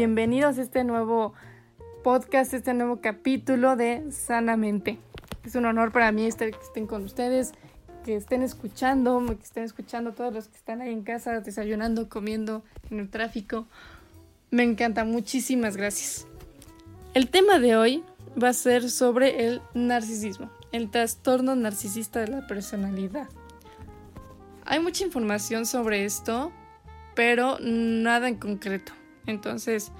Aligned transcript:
bienvenidos 0.00 0.56
a 0.56 0.62
este 0.62 0.82
nuevo 0.82 1.34
podcast, 2.02 2.54
este 2.54 2.72
nuevo 2.72 3.02
capítulo 3.02 3.76
de 3.76 4.10
Sanamente. 4.10 4.98
Es 5.44 5.56
un 5.56 5.66
honor 5.66 5.92
para 5.92 6.10
mí 6.10 6.24
estar 6.24 6.50
que 6.50 6.56
estén 6.56 6.86
con 6.86 7.04
ustedes, 7.04 7.52
que 8.02 8.16
estén 8.16 8.42
escuchando, 8.42 9.22
que 9.26 9.44
estén 9.44 9.64
escuchando 9.64 10.12
todos 10.12 10.32
los 10.32 10.48
que 10.48 10.56
están 10.56 10.80
ahí 10.80 10.90
en 10.90 11.02
casa, 11.02 11.40
desayunando, 11.40 12.08
comiendo 12.08 12.62
en 12.90 13.00
el 13.00 13.10
tráfico. 13.10 13.66
Me 14.50 14.62
encanta, 14.62 15.04
muchísimas 15.04 15.76
gracias. 15.76 16.26
El 17.12 17.28
tema 17.28 17.58
de 17.58 17.76
hoy 17.76 18.02
va 18.42 18.48
a 18.48 18.54
ser 18.54 18.88
sobre 18.88 19.44
el 19.48 19.60
narcisismo, 19.74 20.50
el 20.72 20.90
trastorno 20.90 21.54
narcisista 21.56 22.20
de 22.20 22.28
la 22.28 22.46
personalidad. 22.46 23.28
Hay 24.64 24.80
mucha 24.80 25.04
información 25.04 25.66
sobre 25.66 26.06
esto, 26.06 26.52
pero 27.14 27.58
nada 27.60 28.28
en 28.28 28.36
concreto. 28.36 28.94
Entonces, 29.30 29.92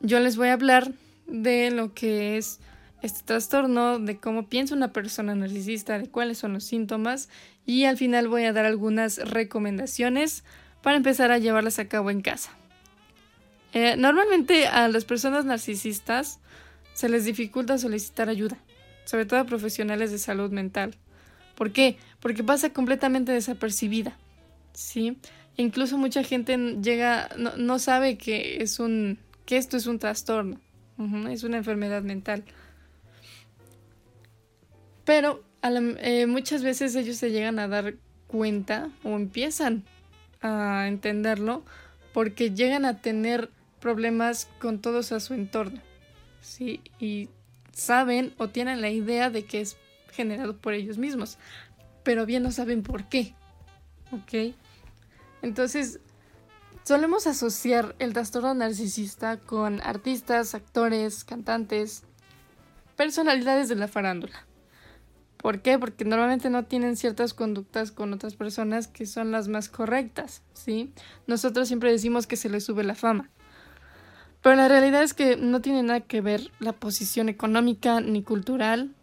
yo 0.00 0.18
les 0.20 0.36
voy 0.36 0.48
a 0.48 0.54
hablar 0.54 0.92
de 1.26 1.70
lo 1.70 1.94
que 1.94 2.36
es 2.36 2.60
este 3.02 3.22
trastorno, 3.24 3.98
de 3.98 4.18
cómo 4.18 4.48
piensa 4.48 4.74
una 4.74 4.92
persona 4.92 5.34
narcisista, 5.34 5.98
de 5.98 6.08
cuáles 6.08 6.38
son 6.38 6.52
los 6.52 6.64
síntomas 6.64 7.28
y 7.66 7.84
al 7.84 7.96
final 7.96 8.28
voy 8.28 8.44
a 8.44 8.52
dar 8.52 8.64
algunas 8.64 9.18
recomendaciones 9.18 10.44
para 10.82 10.96
empezar 10.96 11.30
a 11.30 11.38
llevarlas 11.38 11.78
a 11.78 11.88
cabo 11.88 12.10
en 12.10 12.22
casa. 12.22 12.50
Eh, 13.72 13.96
normalmente 13.96 14.66
a 14.66 14.88
las 14.88 15.04
personas 15.04 15.44
narcisistas 15.44 16.38
se 16.94 17.08
les 17.08 17.24
dificulta 17.24 17.78
solicitar 17.78 18.28
ayuda, 18.28 18.58
sobre 19.04 19.24
todo 19.24 19.40
a 19.40 19.44
profesionales 19.44 20.10
de 20.10 20.18
salud 20.18 20.50
mental. 20.50 20.94
¿Por 21.54 21.72
qué? 21.72 21.96
Porque 22.20 22.44
pasa 22.44 22.72
completamente 22.72 23.32
desapercibida. 23.32 24.16
¿sí? 24.74 25.16
Incluso 25.56 25.98
mucha 25.98 26.22
gente 26.22 26.56
llega, 26.82 27.28
no, 27.36 27.78
sabe 27.78 28.16
que 28.16 28.62
es 28.62 28.80
un, 28.80 29.18
que 29.44 29.58
esto 29.58 29.76
es 29.76 29.86
un 29.86 29.98
trastorno, 29.98 30.58
es 31.28 31.42
una 31.42 31.58
enfermedad 31.58 32.02
mental. 32.02 32.44
Pero 35.04 35.42
eh, 35.62 36.26
muchas 36.26 36.62
veces 36.62 36.94
ellos 36.94 37.16
se 37.16 37.30
llegan 37.30 37.58
a 37.58 37.68
dar 37.68 37.94
cuenta 38.28 38.90
o 39.04 39.16
empiezan 39.16 39.84
a 40.40 40.86
entenderlo 40.88 41.64
porque 42.12 42.50
llegan 42.52 42.84
a 42.84 43.00
tener 43.00 43.50
problemas 43.80 44.48
con 44.58 44.80
todos 44.80 45.12
a 45.12 45.20
su 45.20 45.34
entorno, 45.34 45.80
¿sí? 46.40 46.80
Y 46.98 47.28
saben 47.72 48.32
o 48.38 48.48
tienen 48.48 48.80
la 48.80 48.90
idea 48.90 49.28
de 49.28 49.44
que 49.44 49.60
es 49.60 49.76
generado 50.12 50.56
por 50.56 50.72
ellos 50.72 50.98
mismos, 50.98 51.36
pero 52.04 52.26
bien 52.26 52.42
no 52.42 52.52
saben 52.52 52.82
por 52.82 53.08
qué, 53.08 53.34
¿ok? 54.12 54.54
Entonces, 55.42 56.00
solemos 56.84 57.26
asociar 57.26 57.94
el 57.98 58.12
trastorno 58.12 58.54
narcisista 58.54 59.38
con 59.38 59.80
artistas, 59.82 60.54
actores, 60.54 61.24
cantantes, 61.24 62.04
personalidades 62.96 63.68
de 63.68 63.74
la 63.74 63.88
farándula. 63.88 64.46
¿Por 65.36 65.60
qué? 65.60 65.76
Porque 65.76 66.04
normalmente 66.04 66.50
no 66.50 66.64
tienen 66.64 66.96
ciertas 66.96 67.34
conductas 67.34 67.90
con 67.90 68.12
otras 68.12 68.36
personas 68.36 68.86
que 68.86 69.06
son 69.06 69.32
las 69.32 69.48
más 69.48 69.68
correctas, 69.68 70.42
¿sí? 70.52 70.92
Nosotros 71.26 71.66
siempre 71.66 71.90
decimos 71.90 72.28
que 72.28 72.36
se 72.36 72.48
les 72.48 72.64
sube 72.64 72.84
la 72.84 72.94
fama. 72.94 73.28
Pero 74.40 74.54
la 74.54 74.68
realidad 74.68 75.02
es 75.02 75.14
que 75.14 75.36
no 75.36 75.60
tiene 75.60 75.82
nada 75.82 76.00
que 76.00 76.20
ver 76.20 76.52
la 76.60 76.72
posición 76.72 77.28
económica 77.28 78.00
ni 78.00 78.22
cultural, 78.22 78.94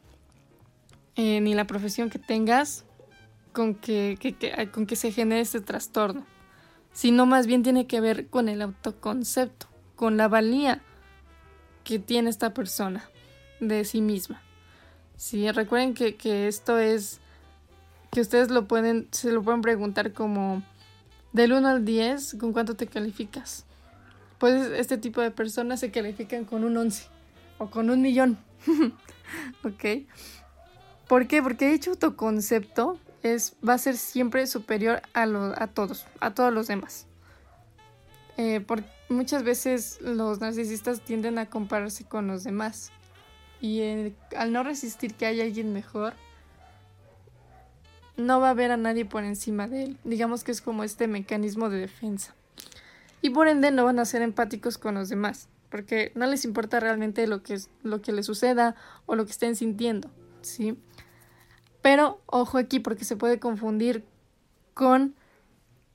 eh, 1.16 1.42
ni 1.42 1.54
la 1.54 1.68
profesión 1.68 2.10
que 2.10 2.20
tengas 2.20 2.86
con 3.54 3.76
que, 3.76 4.18
con 4.72 4.86
que 4.86 4.96
se 4.96 5.12
genere 5.12 5.42
este 5.42 5.62
trastorno, 5.62 6.26
sino 6.94 7.26
más 7.26 7.48
bien 7.48 7.64
tiene 7.64 7.88
que 7.88 8.02
ver 8.02 8.28
con 8.28 8.50
el 8.50 8.62
autoconcepto, 8.62 9.68
con 9.96 10.18
la 10.18 10.28
valía 10.28 10.82
que 11.84 12.00
tiene 12.00 12.30
esta 12.30 12.54
persona 12.54 13.10
de 13.60 13.86
sí 13.86 14.02
misma. 14.02 14.42
Sí, 15.16 15.50
recuerden 15.52 15.94
que, 15.94 16.16
que 16.16 16.48
esto 16.48 16.78
es 16.78 17.20
que 18.12 18.22
ustedes 18.22 18.50
lo 18.50 18.68
pueden, 18.68 19.08
se 19.12 19.32
lo 19.32 19.44
pueden 19.44 19.62
preguntar 19.62 20.14
como 20.14 20.64
del 21.34 21.54
1 21.54 21.68
al 21.68 21.86
10, 21.86 22.38
¿con 22.40 22.54
cuánto 22.54 22.76
te 22.76 22.88
calificas? 22.88 23.66
Pues 24.40 24.72
este 24.72 24.98
tipo 24.98 25.22
de 25.22 25.32
personas 25.32 25.80
se 25.80 25.92
califican 25.92 26.46
con 26.46 26.64
un 26.64 26.78
11 26.78 27.08
o 27.58 27.70
con 27.70 27.90
un 27.90 28.02
millón. 28.02 28.38
¿Ok? 29.64 30.08
¿Por 31.08 31.28
qué? 31.28 31.42
Porque 31.44 31.70
dicho 31.70 31.92
autoconcepto 31.92 32.98
es, 33.24 33.56
va 33.68 33.74
a 33.74 33.78
ser 33.78 33.98
siempre 33.98 34.48
superior 34.48 35.02
a, 35.14 35.68
todos, 35.68 36.06
a 36.20 36.34
todos 36.34 36.54
los 36.54 36.68
demás. 36.68 37.08
Eh, 38.38 38.66
muchas 39.10 39.44
veces 39.44 40.00
los 40.02 40.40
narcisistas 40.40 41.02
tienden 41.02 41.38
a 41.38 41.48
compararse 41.48 42.06
con 42.06 42.28
los 42.28 42.44
demás. 42.44 42.92
Y 43.62 44.14
al 44.38 44.54
no 44.54 44.64
resistir 44.64 45.14
que 45.16 45.26
haya 45.26 45.44
alguien 45.44 45.74
mejor, 45.74 46.14
no 48.16 48.40
va 48.40 48.52
a 48.52 48.54
ver 48.54 48.72
a 48.72 48.78
nadie 48.78 49.06
por 49.06 49.24
encima 49.24 49.68
de 49.68 49.84
él. 49.84 49.98
Digamos 50.04 50.44
que 50.44 50.52
es 50.52 50.62
como 50.62 50.84
este 50.84 51.08
mecanismo 51.08 51.70
de 51.70 51.80
defensa. 51.80 52.36
Y 53.22 53.32
por 53.32 53.48
ende 53.48 53.72
no 53.72 53.86
van 53.86 54.00
a 54.00 54.06
ser 54.06 54.22
empáticos 54.22 54.78
con 54.78 54.96
los 54.96 55.10
demás, 55.10 55.50
porque 55.70 56.12
no 56.16 56.26
les 56.26 56.46
importa 56.46 56.80
realmente 56.80 57.28
lo 57.28 57.44
que, 57.44 57.60
lo 57.84 58.02
que 58.02 58.14
les 58.14 58.26
suceda 58.26 58.76
o 59.06 59.16
lo 59.16 59.26
que 59.26 59.32
estén 59.32 59.56
sintiendo, 59.58 60.10
¿sí? 60.42 60.78
Pero 61.82 62.22
ojo 62.26 62.58
aquí 62.58 62.80
porque 62.80 63.06
se 63.06 63.16
puede 63.16 63.40
confundir 63.40 64.04
con 64.74 65.16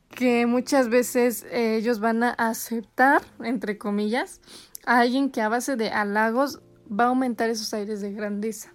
que 0.09 0.47
muchas 0.47 0.89
veces 0.89 1.45
eh, 1.51 1.77
ellos 1.77 1.99
van 1.99 2.23
a 2.23 2.31
aceptar, 2.31 3.23
entre 3.43 3.79
comillas, 3.79 4.41
a 4.87 5.01
alguien 5.01 5.31
que 5.31 5.41
a 5.41 5.49
base 5.49 5.77
de 5.77 5.91
halagos 5.91 6.61
va 6.89 7.05
a 7.05 7.09
aumentar 7.09 7.51
esos 7.51 7.75
aires 7.75 8.01
de 8.01 8.13
grandeza, 8.13 8.73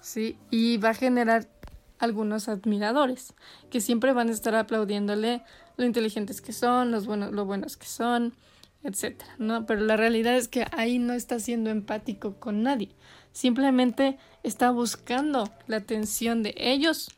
¿sí? 0.00 0.36
Y 0.50 0.78
va 0.78 0.90
a 0.90 0.94
generar 0.94 1.48
algunos 1.98 2.48
admiradores 2.48 3.34
que 3.70 3.80
siempre 3.80 4.12
van 4.12 4.28
a 4.28 4.32
estar 4.32 4.54
aplaudiéndole 4.54 5.42
lo 5.76 5.84
inteligentes 5.84 6.40
que 6.40 6.52
son, 6.52 6.90
los 6.90 7.06
buenos, 7.06 7.32
lo 7.32 7.44
buenos 7.44 7.76
que 7.76 7.86
son, 7.86 8.34
etcétera, 8.82 9.30
¿no? 9.38 9.66
Pero 9.66 9.80
la 9.80 9.96
realidad 9.96 10.36
es 10.36 10.48
que 10.48 10.66
ahí 10.72 10.98
no 10.98 11.12
está 11.12 11.38
siendo 11.38 11.70
empático 11.70 12.34
con 12.34 12.62
nadie. 12.62 12.90
Simplemente 13.34 14.16
está 14.44 14.70
buscando 14.70 15.50
la 15.66 15.78
atención 15.78 16.44
de 16.44 16.54
ellos 16.56 17.10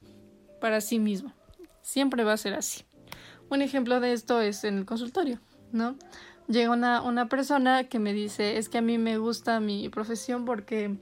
para 0.60 0.81
sí 0.81 0.99
mismo. 0.99 1.32
Siempre 1.82 2.25
va 2.25 2.32
a 2.32 2.38
ser 2.38 2.54
así. 2.54 2.84
Un 3.50 3.60
ejemplo 3.60 4.00
de 4.00 4.15
esto 4.15 4.41
es 4.41 4.65
en 4.65 4.78
el 4.78 4.87
consultorio, 4.87 5.38
¿no? 5.72 5.97
Llega 6.49 6.71
una, 6.71 7.03
una 7.03 7.28
persona 7.28 7.84
que 7.84 7.99
me 7.99 8.15
dice, 8.15 8.56
es 8.56 8.69
que 8.71 8.78
a 8.78 8.82
mí 8.82 8.97
me 8.97 9.19
gusta 9.19 9.60
mi 9.60 9.91
profesión 9.91 10.47
porque 10.47 10.97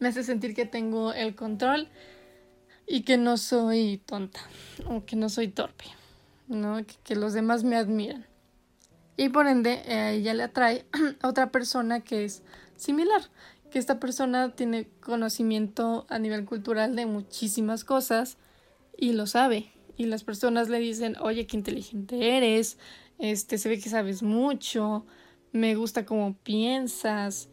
me 0.00 0.08
hace 0.08 0.22
sentir 0.22 0.54
que 0.54 0.66
tengo 0.66 1.14
el 1.14 1.34
control 1.34 1.88
y 2.86 3.04
que 3.04 3.16
no 3.16 3.38
soy 3.38 4.02
tonta 4.04 4.40
o 4.86 5.06
que 5.06 5.16
no 5.16 5.30
soy 5.30 5.48
torpe, 5.48 5.86
¿no? 6.46 6.78
Que, 7.04 7.16
los 7.16 7.32
demás 7.32 7.64
me 7.64 7.76
admiran. 7.76 8.26
Y 9.16 9.30
por 9.30 9.46
ende, 9.46 9.82
a 9.88 10.12
ella 10.12 10.34
le 10.34 10.42
atrae 10.42 10.84
a 11.22 11.26
otra 11.28 11.50
persona 11.50 12.00
que 12.00 12.26
es 12.26 12.42
similar, 12.76 13.22
que 13.70 13.78
esta 13.78 14.00
persona 14.00 14.54
tiene 14.54 14.88
conocimiento 15.00 16.06
a 16.08 16.18
nivel 16.18 16.44
cultural 16.44 16.96
de 16.96 17.06
muchísimas 17.06 17.84
cosas 17.84 18.36
y 18.96 19.12
lo 19.12 19.26
sabe. 19.26 19.70
Y 19.96 20.06
las 20.06 20.24
personas 20.24 20.68
le 20.68 20.78
dicen, 20.78 21.16
oye, 21.20 21.46
qué 21.46 21.56
inteligente 21.56 22.36
eres, 22.36 22.78
este, 23.18 23.58
se 23.58 23.68
ve 23.68 23.80
que 23.80 23.88
sabes 23.88 24.22
mucho, 24.22 25.04
me 25.52 25.74
gusta 25.74 26.06
cómo 26.06 26.34
piensas, 26.34 27.48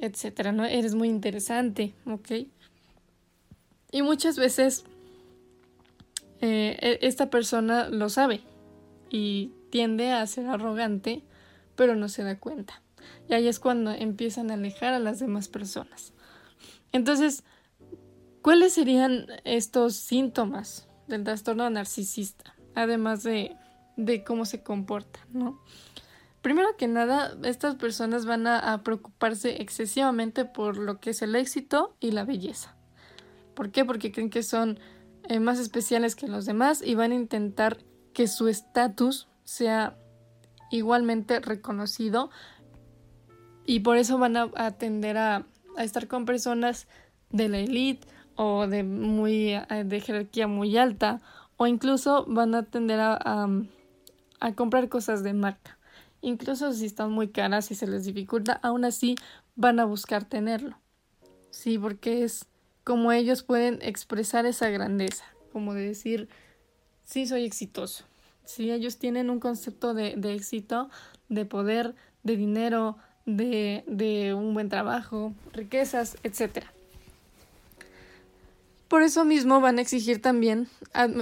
etcétera, 0.00 0.52
¿no? 0.52 0.64
Eres 0.64 0.94
muy 0.94 1.08
interesante, 1.08 1.94
¿ok? 2.06 2.46
Y 3.92 4.02
muchas 4.02 4.36
veces 4.36 4.84
eh, 6.40 6.76
e, 6.80 6.98
esta 7.06 7.30
persona 7.30 7.88
lo 7.88 8.08
sabe 8.08 8.40
y 9.10 9.52
tiende 9.70 10.12
a 10.12 10.26
ser 10.26 10.46
arrogante, 10.46 11.22
pero 11.76 11.94
no 11.94 12.08
se 12.08 12.22
da 12.22 12.38
cuenta. 12.38 12.82
Y 13.28 13.34
ahí 13.34 13.48
es 13.48 13.60
cuando 13.60 13.90
empiezan 13.90 14.50
a 14.50 14.54
alejar 14.54 14.94
a 14.94 14.98
las 14.98 15.18
demás 15.18 15.48
personas. 15.48 16.12
Entonces, 16.92 17.44
¿cuáles 18.42 18.72
serían 18.72 19.26
estos 19.44 19.96
síntomas 19.96 20.88
del 21.06 21.24
trastorno 21.24 21.68
narcisista? 21.70 22.54
Además 22.74 23.22
de, 23.22 23.56
de 23.96 24.24
cómo 24.24 24.44
se 24.44 24.62
comporta, 24.62 25.20
¿no? 25.32 25.60
Primero 26.42 26.74
que 26.78 26.88
nada, 26.88 27.36
estas 27.44 27.74
personas 27.74 28.24
van 28.24 28.46
a, 28.46 28.82
preocuparse 28.82 29.60
excesivamente 29.60 30.46
por 30.46 30.78
lo 30.78 30.98
que 30.98 31.10
es 31.10 31.20
el 31.20 31.36
éxito 31.36 31.94
y 32.00 32.12
la 32.12 32.24
belleza. 32.24 32.74
¿Por 33.54 33.70
qué? 33.70 33.84
Porque 33.84 34.10
creen 34.10 34.30
que 34.30 34.42
son 34.42 34.78
eh, 35.28 35.38
más 35.38 35.58
especiales 35.58 36.16
que 36.16 36.28
los 36.28 36.46
demás 36.46 36.80
y 36.82 36.94
van 36.94 37.12
a 37.12 37.16
intentar 37.16 37.84
que 38.14 38.26
su 38.26 38.48
estatus 38.48 39.28
sea 39.44 39.98
igualmente 40.70 41.40
reconocido 41.40 42.30
y 43.66 43.80
por 43.80 43.96
eso 43.96 44.18
van 44.18 44.36
a, 44.36 44.70
tender 44.72 45.16
a, 45.16 45.46
estar 45.78 46.08
con 46.08 46.24
personas 46.24 46.88
de 47.30 47.48
la 47.48 47.58
élite 47.58 48.06
o 48.36 48.66
de 48.66 48.82
muy 48.82 49.54
de 49.84 50.00
jerarquía 50.00 50.46
muy 50.46 50.76
alta 50.76 51.20
o 51.56 51.66
incluso 51.66 52.24
van 52.26 52.54
a 52.54 52.64
tender 52.64 53.00
a, 53.00 53.48
a 54.40 54.52
comprar 54.54 54.88
cosas 54.88 55.22
de 55.22 55.34
marca. 55.34 55.78
Incluso 56.22 56.72
si 56.72 56.86
están 56.86 57.12
muy 57.12 57.28
caras 57.28 57.70
y 57.70 57.74
se 57.74 57.86
les 57.86 58.04
dificulta, 58.04 58.58
aún 58.62 58.84
así 58.84 59.14
van 59.56 59.78
a 59.80 59.84
buscar 59.84 60.24
tenerlo. 60.24 60.78
Sí, 61.50 61.78
porque 61.78 62.24
es 62.24 62.46
como 62.84 63.12
ellos 63.12 63.42
pueden 63.42 63.78
expresar 63.82 64.46
esa 64.46 64.68
grandeza, 64.70 65.24
como 65.52 65.74
de 65.74 65.82
decir, 65.82 66.28
sí, 67.04 67.26
soy 67.26 67.44
exitoso. 67.44 68.04
Sí, 68.44 68.70
ellos 68.70 68.98
tienen 68.98 69.30
un 69.30 69.38
concepto 69.38 69.94
de 69.94 70.34
éxito, 70.34 70.90
de 71.28 71.44
poder, 71.44 71.94
de 72.22 72.36
dinero, 72.36 72.98
de, 73.26 73.84
de 73.86 74.34
un 74.34 74.54
buen 74.54 74.68
trabajo, 74.68 75.32
riquezas, 75.52 76.16
etc. 76.22 76.64
Por 78.88 79.02
eso 79.02 79.24
mismo 79.24 79.60
van 79.60 79.78
a 79.78 79.82
exigir 79.82 80.20
también 80.20 80.68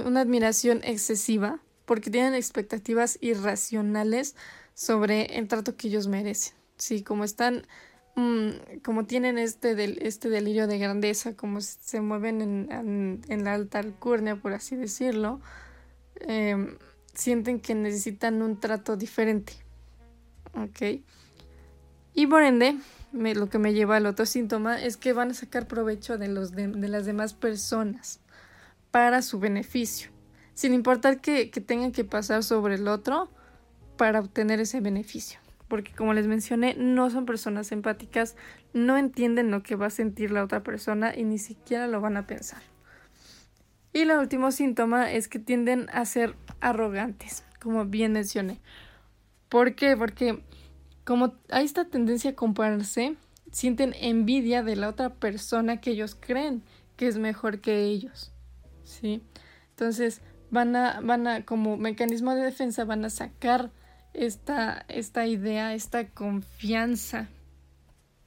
una 0.05 0.21
admiración 0.21 0.81
excesiva, 0.83 1.59
porque 1.85 2.09
tienen 2.09 2.33
expectativas 2.33 3.19
irracionales 3.21 4.35
sobre 4.73 5.37
el 5.37 5.47
trato 5.47 5.75
que 5.75 5.87
ellos 5.87 6.07
merecen. 6.07 6.55
Sí, 6.77 7.03
como 7.03 7.23
están, 7.23 7.67
mm, 8.15 8.79
como 8.83 9.05
tienen 9.05 9.37
este, 9.37 9.75
del, 9.75 9.99
este 10.01 10.29
delirio 10.29 10.65
de 10.65 10.79
grandeza, 10.79 11.35
como 11.35 11.61
se 11.61 12.01
mueven 12.01 12.41
en, 12.41 13.21
en, 13.27 13.43
la 13.43 13.53
alta 13.53 13.79
alcurnia, 13.79 14.35
por 14.37 14.53
así 14.53 14.75
decirlo, 14.75 15.39
em, 16.21 16.77
sienten 17.13 17.59
que 17.59 17.75
necesitan 17.75 18.41
un 18.41 18.59
trato 18.59 18.97
diferente. 18.97 19.53
¿Ok? 20.55 21.01
Y 22.19 22.27
por 22.27 22.43
ende, 22.43 22.75
lo 23.13 23.47
que 23.47 23.59
me 23.59 23.71
lleva 23.73 23.95
al 23.95 24.05
otro 24.05 24.25
síntoma 24.25 24.83
es 24.83 24.97
que 24.97 25.13
van 25.13 25.31
a 25.31 25.33
sacar 25.33 25.69
provecho 25.69 26.17
de, 26.17 26.27
los 26.27 26.51
de, 26.51 26.67
las 26.67 27.05
demás 27.05 27.33
personas 27.33 28.19
para 28.91 29.21
su 29.21 29.39
beneficio, 29.39 30.09
sin 30.53 30.73
importar 30.73 31.21
que, 31.21 31.49
que 31.49 31.61
tengan 31.61 31.93
que 31.93 32.03
pasar 32.03 32.43
sobre 32.43 32.75
el 32.75 32.89
otro 32.89 33.29
para 33.95 34.19
obtener 34.19 34.59
ese 34.59 34.81
beneficio. 34.81 35.39
Porque 35.69 35.93
como 35.93 36.13
les 36.13 36.27
mencioné, 36.27 36.75
no 36.77 37.09
son 37.09 37.25
personas 37.25 37.71
empáticas, 37.71 38.35
no 38.73 38.97
entienden 38.97 39.49
lo 39.49 39.63
que 39.63 39.77
va 39.77 39.85
a 39.85 39.89
sentir 39.89 40.31
la 40.31 40.43
otra 40.43 40.61
persona 40.61 41.15
y 41.15 41.23
ni 41.23 41.37
siquiera 41.37 41.87
lo 41.87 42.01
van 42.01 42.17
a 42.17 42.27
pensar. 42.27 42.61
Y 43.93 43.99
el 43.99 44.11
último 44.11 44.51
síntoma 44.51 45.09
es 45.09 45.29
que 45.29 45.39
tienden 45.39 45.87
a 45.93 46.03
ser 46.03 46.35
arrogantes, 46.59 47.45
como 47.61 47.85
bien 47.85 48.11
mencioné. 48.11 48.59
¿Por 49.47 49.73
qué? 49.75 49.95
Porque 49.95 50.43
como 51.09 51.33
hay 51.49 51.65
esta 51.65 51.85
tendencia 51.85 52.29
a 52.29 52.35
compararse, 52.35 53.15
sienten 53.51 53.95
envidia 53.99 54.61
de 54.61 54.75
la 54.75 54.89
otra 54.89 55.15
persona 55.15 55.81
que 55.81 55.89
ellos 55.89 56.13
creen 56.13 56.61
que 56.97 57.07
es 57.07 57.17
mejor 57.17 57.61
que 57.61 57.85
ellos. 57.85 58.31
¿Sí? 58.83 59.23
Entonces, 59.71 60.21
van 60.51 60.75
a, 60.75 61.01
van 61.01 61.25
a, 61.25 61.45
como 61.45 61.77
mecanismo 61.77 62.35
de 62.35 62.43
defensa, 62.43 62.85
van 62.85 63.05
a 63.05 63.09
sacar 63.09 63.71
esta, 64.13 64.85
esta 64.87 65.25
idea, 65.25 65.73
esta 65.73 66.09
confianza 66.09 67.27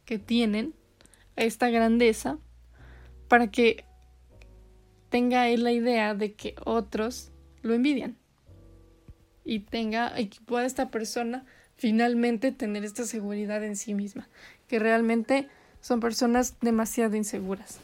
que 0.05 0.19
tienen, 0.19 0.75
esta 1.37 1.71
grandeza, 1.71 2.39
para 3.29 3.47
que 3.53 3.85
tenga 5.09 5.49
él 5.51 5.63
la 5.63 5.71
idea 5.71 6.17
de 6.17 6.35
que 6.35 6.57
otros 6.65 7.31
lo 7.63 7.75
envidian. 7.75 8.17
Y 9.45 9.61
tenga, 9.61 10.21
y 10.21 10.31
pueda 10.45 10.67
esta 10.67 10.91
persona 10.91 11.47
finalmente 11.77 12.53
tener 12.53 12.85
esta 12.85 13.05
seguridad 13.05 13.63
en 13.65 13.77
sí 13.77 13.95
misma, 13.95 14.29
que 14.69 14.79
realmente 14.79 15.49
son 15.81 16.01
personas 16.01 16.59
demasiado 16.61 17.17
inseguras. 17.17 17.81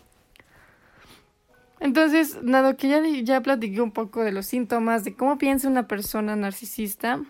Entonces, 1.81 2.43
nada, 2.43 2.77
que 2.77 2.89
ya, 2.89 3.03
ya 3.23 3.41
platiqué 3.41 3.81
un 3.81 3.93
poco 3.93 4.25
de 4.25 4.33
los 4.33 4.47
síntomas, 4.47 5.05
de 5.05 5.15
cómo 5.15 5.39
piensa 5.39 5.69
una 5.69 5.87
persona 5.87 6.35
narcisista, 6.35 7.23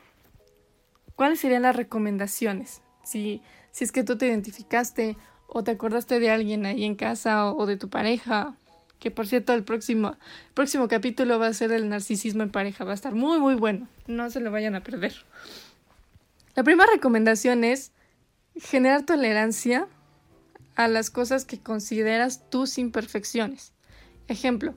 ¿cuáles 1.16 1.40
serían 1.40 1.62
las 1.62 1.76
recomendaciones? 1.76 2.80
Si, 3.04 3.42
si 3.72 3.84
es 3.84 3.92
que 3.92 4.04
tú 4.04 4.16
te 4.16 4.26
identificaste 4.26 5.16
o 5.48 5.64
te 5.64 5.72
acordaste 5.72 6.20
de 6.20 6.30
alguien 6.30 6.66
ahí 6.66 6.84
en 6.84 6.94
casa 6.94 7.50
o, 7.52 7.66
de 7.66 7.76
tu 7.76 7.88
pareja, 7.88 8.54
que 8.98 9.10
por 9.10 9.26
cierto 9.26 9.52
el 9.54 9.64
próximo, 9.64 10.16
próximo 10.54 10.88
capítulo 10.88 11.38
va 11.38 11.48
a 11.48 11.54
ser 11.54 11.72
el 11.72 11.88
narcisismo 11.88 12.42
en 12.42 12.50
pareja, 12.50 12.84
va 12.84 12.92
a 12.92 12.94
estar 12.94 13.14
muy 13.14 13.40
muy 13.40 13.54
bueno, 13.54 13.88
no 14.06 14.30
se 14.30 14.40
lo 14.40 14.50
vayan 14.50 14.74
a 14.74 14.82
perder. 14.82 15.14
La 16.58 16.64
primera 16.64 16.90
recomendación 16.92 17.62
es 17.62 17.92
generar 18.56 19.06
tolerancia 19.06 19.86
a 20.74 20.88
las 20.88 21.08
cosas 21.08 21.44
que 21.44 21.60
consideras 21.60 22.50
tus 22.50 22.78
imperfecciones. 22.78 23.74
Ejemplo, 24.26 24.74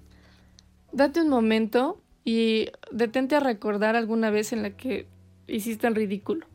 date 0.92 1.24
un 1.24 1.30
momento 1.30 2.00
y 2.24 2.68
detente 2.92 3.36
a 3.36 3.40
recordar 3.40 3.96
alguna 3.96 4.30
vez 4.30 4.54
en 4.54 4.62
la 4.62 4.78
que 4.78 5.08
hiciste 5.48 5.88
el 5.88 5.96
ridículo. 5.96 6.46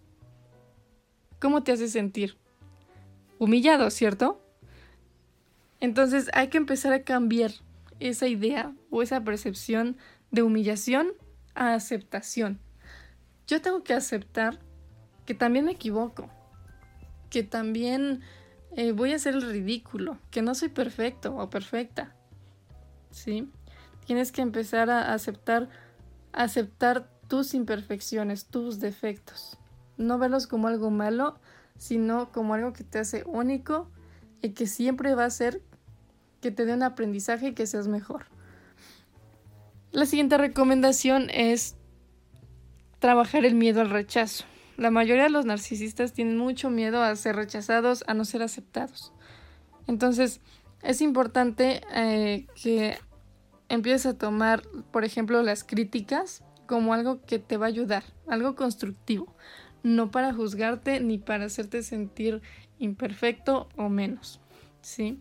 ¿Cómo 1.40 1.64
te 1.64 1.72
hace 1.72 1.88
sentir? 1.88 2.36
Humillado, 3.40 3.90
¿cierto? 3.90 4.40
Entonces 5.80 6.30
hay 6.34 6.50
que 6.50 6.58
empezar 6.58 6.92
a 6.92 7.02
cambiar 7.02 7.50
esa 7.98 8.28
idea 8.28 8.72
o 8.90 9.02
esa 9.02 9.24
percepción 9.24 9.96
de 10.30 10.42
humillación 10.42 11.08
a 11.56 11.74
aceptación. 11.74 12.60
Yo 13.48 13.60
tengo 13.60 13.82
que 13.82 13.92
aceptar 13.92 14.60
que 15.26 15.34
también 15.34 15.64
me 15.66 15.72
equivoco, 15.72 16.30
que 17.30 17.42
también 17.42 18.22
eh, 18.76 18.92
voy 18.92 19.12
a 19.12 19.16
hacer 19.16 19.34
el 19.34 19.42
ridículo, 19.42 20.18
que 20.30 20.42
no 20.42 20.54
soy 20.54 20.68
perfecto 20.68 21.36
o 21.36 21.50
perfecta. 21.50 22.14
¿Sí? 23.10 23.50
Tienes 24.06 24.32
que 24.32 24.42
empezar 24.42 24.88
a 24.90 25.12
aceptar, 25.12 25.68
aceptar 26.32 27.10
tus 27.28 27.54
imperfecciones, 27.54 28.46
tus 28.46 28.78
defectos. 28.78 29.58
No 29.96 30.18
verlos 30.18 30.46
como 30.46 30.68
algo 30.68 30.90
malo, 30.90 31.38
sino 31.76 32.30
como 32.30 32.54
algo 32.54 32.72
que 32.72 32.84
te 32.84 32.98
hace 32.98 33.24
único 33.26 33.90
y 34.42 34.50
que 34.50 34.66
siempre 34.66 35.14
va 35.14 35.24
a 35.24 35.30
ser 35.30 35.62
que 36.40 36.50
te 36.50 36.64
dé 36.64 36.74
un 36.74 36.82
aprendizaje 36.82 37.48
y 37.48 37.54
que 37.54 37.66
seas 37.66 37.88
mejor. 37.88 38.26
La 39.90 40.06
siguiente 40.06 40.36
recomendación 40.36 41.30
es 41.30 41.74
trabajar 42.98 43.44
el 43.44 43.54
miedo 43.54 43.80
al 43.80 43.90
rechazo. 43.90 44.44
La 44.76 44.90
mayoría 44.90 45.24
de 45.24 45.30
los 45.30 45.46
narcisistas 45.46 46.12
tienen 46.12 46.36
mucho 46.36 46.68
miedo 46.68 47.02
a 47.02 47.16
ser 47.16 47.36
rechazados, 47.36 48.04
a 48.06 48.14
no 48.14 48.24
ser 48.24 48.42
aceptados. 48.42 49.12
Entonces, 49.86 50.40
es 50.82 51.00
importante 51.00 51.80
eh, 51.94 52.46
que 52.62 52.98
empieces 53.68 54.06
a 54.06 54.18
tomar, 54.18 54.62
por 54.90 55.04
ejemplo, 55.04 55.42
las 55.42 55.64
críticas 55.64 56.44
como 56.66 56.92
algo 56.92 57.22
que 57.24 57.38
te 57.38 57.56
va 57.56 57.66
a 57.66 57.68
ayudar, 57.68 58.04
algo 58.26 58.54
constructivo, 58.54 59.34
no 59.82 60.10
para 60.10 60.34
juzgarte 60.34 61.00
ni 61.00 61.18
para 61.18 61.46
hacerte 61.46 61.82
sentir 61.82 62.42
imperfecto 62.78 63.68
o 63.76 63.88
menos, 63.88 64.40
¿sí? 64.82 65.20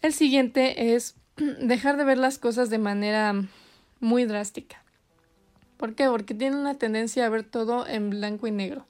El 0.00 0.12
siguiente 0.12 0.94
es 0.94 1.16
dejar 1.36 1.96
de 1.96 2.04
ver 2.04 2.18
las 2.18 2.38
cosas 2.38 2.70
de 2.70 2.78
manera 2.78 3.34
muy 4.00 4.24
drástica. 4.24 4.82
¿Por 5.78 5.94
qué? 5.94 6.08
Porque 6.08 6.34
tienen 6.34 6.58
una 6.58 6.74
tendencia 6.74 7.24
a 7.24 7.28
ver 7.30 7.44
todo 7.44 7.86
en 7.86 8.10
blanco 8.10 8.46
y 8.46 8.50
negro. 8.50 8.86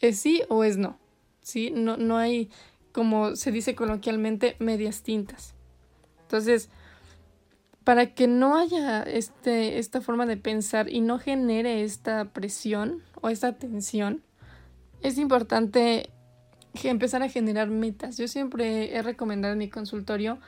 ¿Es 0.00 0.20
sí 0.20 0.42
o 0.48 0.64
es 0.64 0.78
no? 0.78 0.98
¿Sí? 1.42 1.70
No, 1.70 1.96
no 1.96 2.16
hay, 2.16 2.48
como 2.92 3.36
se 3.36 3.52
dice 3.52 3.74
coloquialmente, 3.74 4.56
medias 4.60 5.02
tintas. 5.02 5.54
Entonces, 6.22 6.70
para 7.84 8.14
que 8.14 8.28
no 8.28 8.56
haya 8.56 9.02
este, 9.02 9.78
esta 9.78 10.00
forma 10.00 10.24
de 10.24 10.36
pensar 10.36 10.88
y 10.88 11.00
no 11.00 11.18
genere 11.18 11.82
esta 11.82 12.26
presión 12.26 13.02
o 13.20 13.28
esta 13.28 13.58
tensión, 13.58 14.22
es 15.02 15.18
importante 15.18 16.10
empezar 16.84 17.24
a 17.24 17.28
generar 17.28 17.68
metas. 17.68 18.16
Yo 18.16 18.28
siempre 18.28 18.96
he 18.96 19.02
recomendado 19.02 19.52
en 19.52 19.58
mi 19.58 19.68
consultorio 19.68 20.38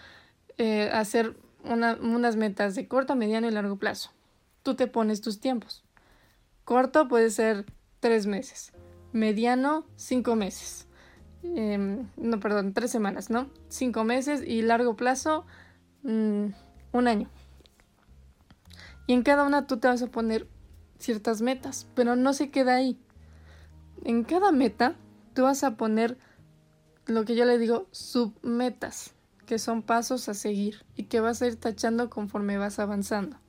eh, 0.56 0.88
hacer 0.92 1.36
unas 1.64 2.36
metas 2.36 2.76
de 2.76 2.86
corto, 2.86 3.16
mediano 3.16 3.48
y 3.48 3.50
largo 3.50 3.76
plazo. 3.76 4.10
Tú 4.64 4.74
te 4.74 4.88
pones 4.88 5.20
tus 5.20 5.38
tiempos. 5.38 5.84
Corto 6.64 7.06
puede 7.06 7.30
ser 7.30 7.66
tres 8.00 8.26
meses. 8.26 8.72
Mediano, 9.12 9.86
cinco 9.94 10.34
meses. 10.34 10.88
Em, 11.42 12.08
no, 12.16 12.40
perdón, 12.40 12.72
tres 12.72 12.90
semanas, 12.90 13.28
¿no? 13.28 13.50
Cinco 13.68 14.04
meses 14.04 14.42
y 14.44 14.62
largo 14.62 14.96
plazo, 14.96 15.44
mm, 16.02 16.46
un 16.92 17.08
año. 17.08 17.28
Y 19.06 19.12
en 19.12 19.22
cada 19.22 19.44
una 19.44 19.66
tú 19.66 19.76
te 19.76 19.88
vas 19.88 20.00
a 20.00 20.06
poner 20.06 20.48
ciertas 20.98 21.42
metas, 21.42 21.86
pero 21.94 22.16
no 22.16 22.32
se 22.32 22.50
queda 22.50 22.74
ahí. 22.74 22.98
En 24.02 24.24
cada 24.24 24.50
meta 24.50 24.96
tú 25.34 25.42
vas 25.42 25.62
a 25.62 25.76
poner 25.76 26.16
lo 27.04 27.26
que 27.26 27.36
yo 27.36 27.44
le 27.44 27.58
digo 27.58 27.86
submetas, 27.90 29.14
que 29.44 29.58
son 29.58 29.82
pasos 29.82 30.30
a 30.30 30.34
seguir 30.34 30.86
y 30.96 31.04
que 31.04 31.20
vas 31.20 31.42
a 31.42 31.48
ir 31.48 31.56
tachando 31.56 32.08
conforme 32.08 32.56
vas 32.56 32.78
avanzando. 32.78 33.43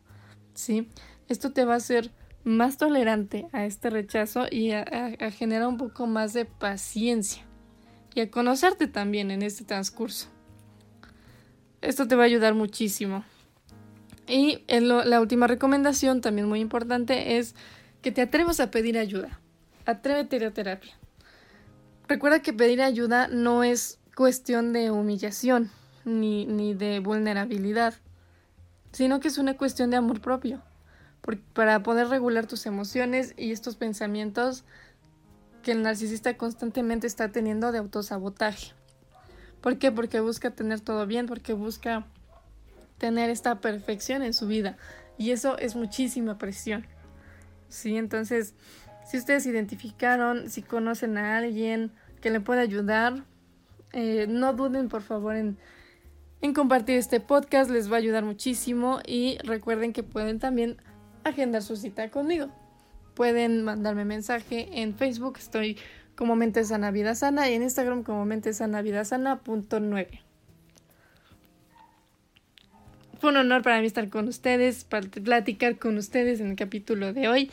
¿Sí? 0.56 0.90
Esto 1.28 1.52
te 1.52 1.66
va 1.66 1.74
a 1.74 1.78
hacer 1.78 2.12
más 2.44 2.78
tolerante 2.78 3.48
a 3.52 3.66
este 3.66 3.90
rechazo 3.90 4.46
y 4.50 4.72
a, 4.72 4.86
generar 5.32 5.68
un 5.68 5.78
poco 5.78 6.08
más 6.08 6.34
de 6.34 6.46
paciencia 6.46 7.44
y 8.14 8.22
a 8.22 8.32
conocerte 8.32 8.88
también 8.88 9.32
en 9.32 9.42
este 9.42 9.66
transcurso. 9.66 10.28
Esto 11.82 12.08
te 12.08 12.16
va 12.16 12.24
a 12.24 12.28
ayudar 12.28 12.54
muchísimo. 12.54 13.24
Y 14.28 14.64
la 14.68 15.22
última 15.22 15.48
recomendación, 15.48 16.22
también 16.22 16.48
muy 16.48 16.60
importante, 16.60 17.38
es 17.38 17.56
que 18.02 18.12
te 18.12 18.22
atrevas 18.22 18.60
a 18.60 18.72
pedir 18.72 18.98
ayuda. 18.98 19.40
Atrévete 19.86 20.44
a 20.46 20.52
terapia. 20.52 20.94
Recuerda 22.08 22.42
que 22.42 22.54
pedir 22.54 22.82
ayuda 22.82 23.28
no 23.28 23.64
es 23.64 24.00
cuestión 24.16 24.74
de 24.74 24.92
humillación 24.92 25.72
ni, 26.06 26.46
ni 26.46 26.74
de 26.74 27.00
vulnerabilidad, 27.00 27.96
sino 28.96 29.20
que 29.20 29.28
es 29.28 29.38
una 29.38 29.58
cuestión 29.58 29.90
de 29.90 29.98
amor 29.98 30.22
propio. 30.22 30.62
para 31.54 31.84
poder 31.84 32.08
regular 32.08 32.48
tus 32.48 32.66
emociones 32.66 33.34
y 33.36 33.52
estos 33.52 33.76
pensamientos 33.76 34.64
que 35.64 35.74
el 35.74 35.82
narcisista 35.82 36.38
constantemente 36.38 37.06
está 37.06 37.30
teniendo 37.30 37.74
de 37.74 37.80
autosabotaje. 37.80 38.72
¿Por 39.60 39.80
qué? 39.80 39.92
Porque 39.92 40.22
busca 40.22 40.52
tener 40.52 40.80
todo 40.80 41.06
bien, 41.08 41.26
porque 41.26 41.52
busca 41.52 42.06
tener 42.98 43.30
esta 43.30 43.60
perfección 43.60 44.24
en 44.24 44.34
su 44.34 44.48
vida. 44.48 44.78
Y 45.18 45.32
eso 45.32 45.58
es 45.58 45.76
muchísima 45.76 46.38
presión. 46.38 46.86
¿Sí? 47.68 47.98
Entonces, 47.98 48.54
si 49.06 49.18
ustedes 49.18 49.46
identificaron, 49.46 50.50
si 50.50 50.62
conocen 50.62 51.18
a 51.18 51.36
alguien 51.38 51.92
que 52.22 52.30
le 52.30 52.40
pueda 52.40 52.62
ayudar, 52.62 53.26
eh, 53.92 54.26
no 54.30 54.54
duden 54.54 54.88
por 54.88 55.02
favor 55.02 55.36
en, 55.36 55.58
en 56.46 56.54
compartir 56.54 56.98
este 56.98 57.20
podcast, 57.20 57.72
les 57.72 57.92
va 57.92 57.96
a 57.96 58.00
ayudar 58.00 58.24
muchísimo 58.24 59.00
y 59.06 59.40
recuerden 59.40 59.94
que 59.94 60.04
pueden 60.04 60.38
también 60.38 60.78
agendar 61.24 61.64
su 61.64 61.76
cita 61.76 62.12
conmigo. 62.12 62.50
Pueden 63.16 63.64
mandarme 63.64 64.06
mensaje 64.06 64.70
en 64.82 64.94
Facebook, 64.96 65.38
estoy 65.40 65.78
como 66.16 66.36
Mente 66.36 66.64
Sana 66.64 66.92
Vida 66.92 67.16
Sana 67.16 67.50
y 67.50 67.56
en 67.56 67.64
Instagram 67.64 68.04
como 68.04 68.26
Mente 68.26 68.54
Sana 68.54 68.84
Vida 68.84 69.04
Sana 69.06 69.40
punto 69.40 69.82
Fue 73.20 73.30
un 73.32 73.38
honor 73.38 73.64
para 73.64 73.82
mí 73.82 73.88
estar 73.88 74.08
con 74.10 74.28
ustedes, 74.28 74.84
para 74.84 75.08
platicar 75.08 75.80
con 75.80 75.98
ustedes 75.98 76.40
en 76.42 76.52
el 76.52 76.56
capítulo 76.56 77.12
de 77.12 77.28
hoy. 77.28 77.52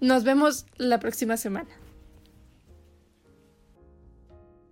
Nos 0.00 0.22
vemos 0.22 0.66
la 0.76 1.00
próxima 1.00 1.36
semana. 1.36 1.68